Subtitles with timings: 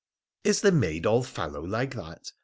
[0.43, 2.31] 'Is the maid all fallow like that